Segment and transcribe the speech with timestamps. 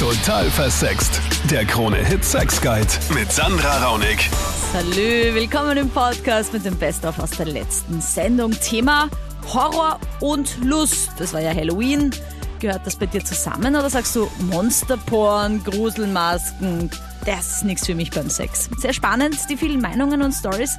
[0.00, 1.20] Total versext.
[1.50, 4.30] Der Krone-Hit Sex Guide mit Sandra Raunig.
[4.72, 8.52] Salü, willkommen im Podcast mit dem Best-of aus der letzten Sendung.
[8.52, 9.10] Thema
[9.52, 11.12] Horror und Lust.
[11.20, 12.12] Das war ja Halloween.
[12.60, 16.90] Gehört das bei dir zusammen oder sagst du Monsterporn, Gruselmasken?
[17.26, 18.70] Das ist nichts für mich beim Sex.
[18.78, 20.78] Sehr spannend, die vielen Meinungen und Stories.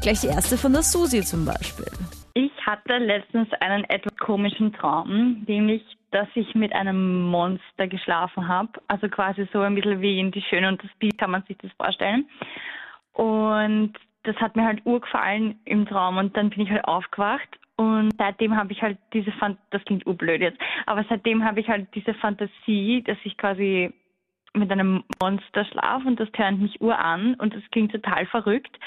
[0.00, 1.92] Gleich die erste von der Susi zum Beispiel.
[2.32, 5.82] Ich hatte letztens einen etwas komischen Traum, nämlich,
[6.12, 8.80] dass ich mit einem Monster geschlafen habe.
[8.86, 11.58] Also quasi so ein bisschen wie in Die Schöne und das Biest kann man sich
[11.58, 12.28] das vorstellen.
[13.12, 18.12] Und das hat mir halt urgefallen im Traum und dann bin ich halt aufgewacht und
[18.18, 21.88] seitdem habe ich halt diese Fan das klingt urblöd jetzt, aber seitdem habe ich halt
[21.94, 23.92] diese Fantasie, dass ich quasi
[24.54, 28.78] mit einem Monster schlafe und das tönt mich ur an und das klingt total verrückt.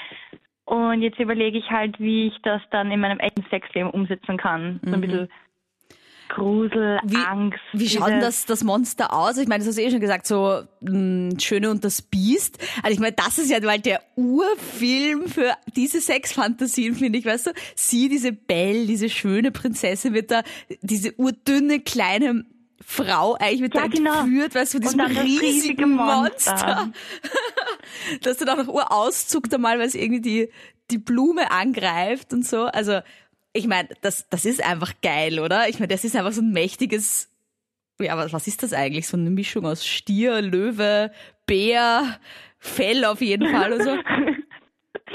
[0.64, 4.80] Und jetzt überlege ich halt, wie ich das dann in meinem echten Sexleben umsetzen kann.
[4.84, 5.28] So ein bisschen
[6.28, 7.58] Grusel, Wie, Angst.
[7.72, 9.36] wie schaut denn das, das Monster aus?
[9.38, 12.58] Ich meine, das hast du eh schon gesagt, so mh, Schöne und das Biest.
[12.82, 17.48] Also ich meine, das ist ja mal der Urfilm für diese Sexfantasien, finde ich, weißt
[17.48, 17.50] du?
[17.74, 20.42] Sie, diese Belle, diese schöne Prinzessin wird da,
[20.82, 22.44] diese urdünne kleine
[22.84, 24.20] Frau eigentlich wird Ja, da genau.
[24.20, 26.52] entführt, weißt du, diesem das riesige riesigen Monster.
[26.54, 26.92] Monster.
[28.22, 30.48] Dass dann auch noch urauszug da mal, weil es irgendwie die,
[30.90, 32.64] die Blume angreift und so.
[32.66, 33.00] Also,
[33.56, 35.68] ich meine, das, das ist einfach geil, oder?
[35.68, 37.30] Ich meine, das ist einfach so ein mächtiges,
[37.98, 39.06] ja, was, was ist das eigentlich?
[39.06, 41.10] So eine Mischung aus Stier, Löwe,
[41.46, 42.18] Bär,
[42.58, 43.96] Fell auf jeden Fall und so.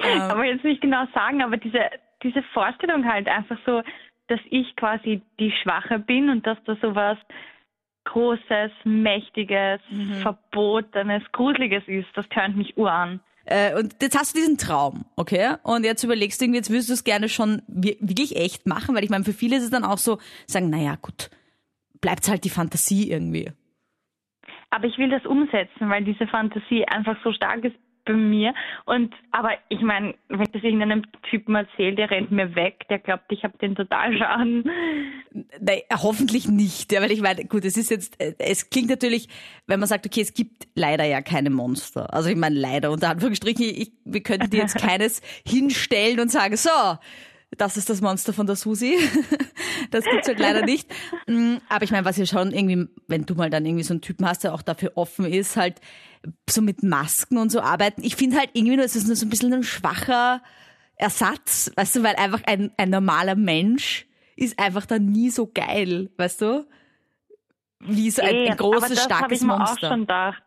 [0.03, 0.21] Ähm.
[0.21, 1.79] aber jetzt nicht genau sagen, aber diese,
[2.23, 3.83] diese Vorstellung halt einfach so,
[4.27, 7.17] dass ich quasi die Schwache bin und dass da sowas
[8.05, 10.13] Großes, Mächtiges, Mhm.
[10.21, 13.19] Verbotenes, Gruseliges ist, das tönt mich ur an.
[13.45, 15.55] Äh, und jetzt hast du diesen Traum, okay?
[15.63, 18.95] Und jetzt überlegst du irgendwie, jetzt würdest du es gerne schon wir- wirklich echt machen,
[18.95, 21.29] weil ich meine, für viele ist es dann auch so, sagen, naja, gut,
[22.01, 23.51] bleibt halt die Fantasie irgendwie.
[24.69, 28.53] Aber ich will das umsetzen, weil diese Fantasie einfach so stark ist bei mir.
[28.85, 32.99] Und aber ich meine, wenn ich das irgendeinem Typen erzähle, der rennt mir weg, der
[32.99, 34.69] glaubt, ich habe den total Schaden.
[35.59, 39.29] Nein, hoffentlich nicht, ja, weil ich meine, gut, es ist jetzt, äh, es klingt natürlich,
[39.67, 42.13] wenn man sagt, okay, es gibt leider ja keine Monster.
[42.13, 46.57] Also ich meine, leider, unter Anführungsstrichen, ich, wir könnten dir jetzt keines hinstellen und sagen,
[46.57, 46.69] so,
[47.57, 48.97] das ist das Monster von der Susi.
[49.89, 50.89] Das gibt's halt leider nicht.
[51.27, 53.99] Mm, Aber ich meine, was ja schon irgendwie, wenn du mal dann irgendwie so einen
[54.01, 55.81] Typen hast, der auch dafür offen ist, halt
[56.49, 58.01] so mit Masken und so arbeiten.
[58.03, 60.41] Ich finde halt irgendwie nur, es ist nur so ein bisschen ein schwacher
[60.95, 64.07] Ersatz, weißt du, weil einfach ein, ein normaler Mensch
[64.37, 66.67] ist einfach dann nie so geil, weißt du?
[67.79, 69.87] Wie so ein, Eh, ein großes, aber das habe starkes ich mir Monster.
[69.87, 70.43] auch schon gedacht.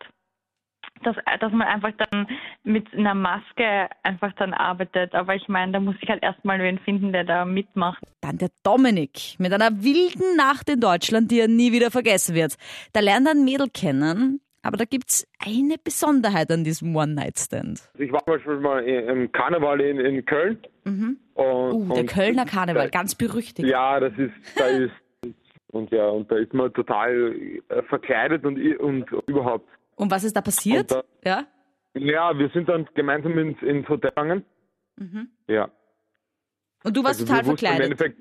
[1.05, 2.27] Dass, dass man einfach dann
[2.65, 5.15] mit einer Maske einfach dann arbeitet.
[5.15, 8.03] Aber ich meine, da muss ich halt erstmal wen finden, der da mitmacht.
[8.21, 12.57] Dann der Dominik mit einer wilden Nacht in Deutschland, die er nie wieder vergessen wird.
[12.93, 17.91] Da lernt er ein Mädel kennen, aber da gibt's eine Besonderheit an diesem One-Night-Stand.
[17.99, 20.59] Ich war zum Beispiel mal im Karneval in, in Köln.
[20.85, 23.69] Und, Uh, der und- Kölner Karneval, da- ganz berüchtigt.
[23.69, 24.93] Ja, das ist, da ist,
[25.73, 27.35] und ja, und da ist man total
[27.69, 29.69] äh, verkleidet und, und überhaupt.
[29.97, 30.93] Und was ist da passiert?
[30.93, 31.47] Und ja?
[31.95, 34.45] Ja, wir sind dann gemeinsam ins, ins Hotel gegangen.
[35.47, 35.71] Ja.
[36.83, 38.17] Und du warst Also total verkleidet.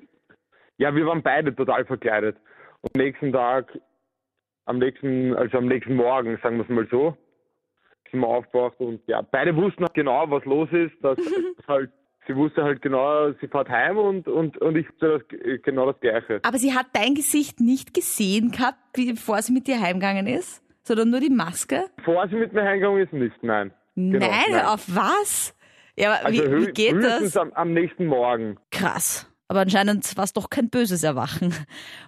[0.78, 2.36] Ja, wir waren beide total verkleidet.
[2.82, 3.78] Und am nächsten Tag,
[4.64, 7.16] am nächsten, also am nächsten Morgen, sagen wir es mal so,
[8.10, 11.18] sind wir aufgewacht und ja, beide wussten halt genau, was los ist, dass
[11.68, 11.90] halt,
[12.26, 16.00] sie wusste halt genau, sie fährt heim und, und, und ich wusste das, genau das
[16.00, 16.40] Gleiche.
[16.42, 21.10] Aber sie hat dein Gesicht nicht gesehen gehabt, bevor sie mit dir heimgegangen ist, sondern
[21.10, 21.86] nur die Maske?
[21.96, 23.72] Bevor sie mit mir heimgegangen ist, nicht, nein.
[23.96, 25.56] Genau, nein, auf was?
[25.96, 27.36] Ja, aber Also wie, wie geht höchstens das?
[27.36, 28.58] Am, am nächsten Morgen.
[28.70, 29.30] Krass.
[29.48, 31.54] Aber anscheinend war es doch kein böses Erwachen.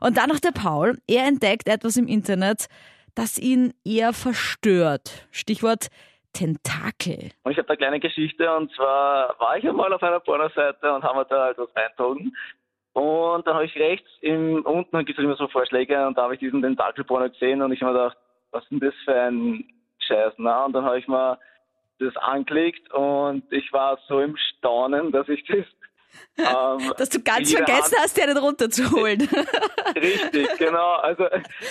[0.00, 0.98] Und dann noch der Paul.
[1.06, 2.66] Er entdeckt etwas im Internet,
[3.14, 5.26] das ihn eher verstört.
[5.30, 5.88] Stichwort
[6.32, 7.30] Tentakel.
[7.44, 10.92] Und ich habe da eine kleine Geschichte und zwar war ich einmal auf einer Pornoseite
[10.92, 12.36] und haben wir da halt was reingezogen.
[12.92, 16.34] Und dann habe ich rechts im, unten gibt es immer so Vorschläge und da habe
[16.34, 18.18] ich diesen Tentakelporno gesehen und ich habe mir gedacht,
[18.56, 19.64] was ist denn das für ein
[19.98, 20.32] Scheiß?
[20.38, 20.64] Na?
[20.64, 21.38] Und dann habe ich mal
[21.98, 25.64] das angeklickt und ich war so im Staunen, dass ich das
[26.38, 29.20] ähm, Dass du ganz vergessen Hand- hast, dir einen runterzuholen.
[29.96, 30.94] Richtig, genau.
[30.96, 31.24] Also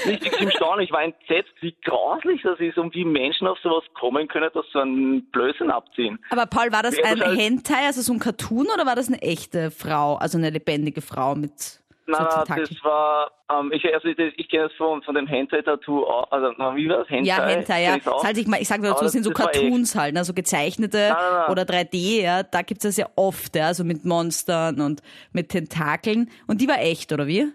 [0.05, 0.83] nicht wirklich im Staunen.
[0.83, 4.65] Ich war entsetzt, wie grauslich das ist und wie Menschen auf sowas kommen können, dass
[4.71, 6.19] so einen Blödsinn abziehen.
[6.29, 9.71] Aber Paul, war das ein Hentai, also so ein Cartoon, oder war das eine echte
[9.71, 14.17] Frau, also eine lebendige Frau mit Nein, so nein, das war, ähm, ich, also ich,
[14.17, 17.09] ich kenne das von, von dem Hentai-Tattoo, also wie war das?
[17.09, 17.27] Hentai?
[17.27, 17.97] Ja, Hentai, ja.
[17.97, 19.39] Das halt ich, ich sage nur dazu, das sind so das.
[19.39, 21.51] Cartoons halt, ne, so gezeichnete Nein, nein, nein.
[21.51, 22.43] oder 3D, ja.
[22.43, 26.29] Da gibt's das ja oft, ja, so mit Monstern und mit Tentakeln.
[26.47, 27.51] Und die war echt, oder wie?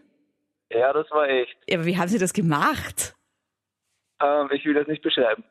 [0.70, 1.56] Ja, das war echt.
[1.68, 3.14] Ja, aber wie haben sie das gemacht?
[4.22, 5.42] Ähm, ich will das nicht beschreiben.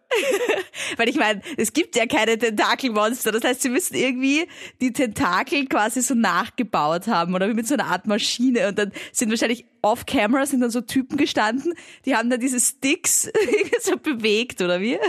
[0.97, 3.31] Weil ich meine, es gibt ja keine Tentakelmonster.
[3.31, 4.47] Das heißt, sie müssen irgendwie
[4.79, 8.67] die Tentakel quasi so nachgebaut haben oder wie mit so einer Art Maschine.
[8.67, 11.73] Und dann sind wahrscheinlich off-camera sind dann so Typen gestanden,
[12.05, 13.23] die haben dann diese Sticks
[13.79, 14.99] so bewegt, oder wie?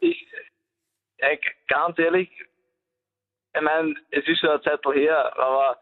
[0.00, 0.26] Ich,
[1.18, 1.36] äh,
[1.68, 2.30] ganz ehrlich,
[3.54, 5.78] ich meine, es ist schon eine Zeit her, aber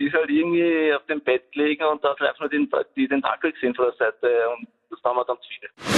[0.00, 3.08] die ist halt irgendwie auf dem Bett liegen und da hat einfach nur den, die
[3.08, 5.91] Tentakel gesehen von der Seite und das haben wir dann zu viel.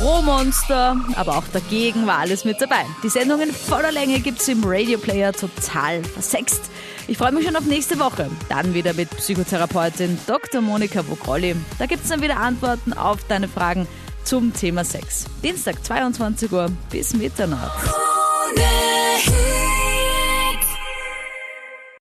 [0.00, 2.84] Rohmonster, aber auch dagegen war alles mit dabei.
[3.02, 6.70] Die Sendung in voller Länge gibt's im Radio Player total versext.
[7.06, 8.30] Ich freue mich schon auf nächste Woche.
[8.48, 10.62] Dann wieder mit Psychotherapeutin Dr.
[10.62, 11.54] Monika Bokrolli.
[11.78, 13.86] Da gibt's dann wieder Antworten auf deine Fragen
[14.24, 15.26] zum Thema Sex.
[15.42, 17.90] Dienstag 22 Uhr bis Mitternacht.